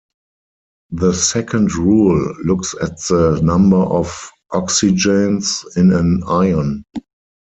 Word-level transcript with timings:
The 0.89 1.13
second 1.13 1.75
rule 1.75 2.33
looks 2.43 2.73
at 2.81 2.99
the 3.07 3.39
number 3.43 3.77
of 3.77 4.31
oxygens 4.51 5.63
in 5.77 5.93
an 5.93 6.23
ion. 6.25 6.85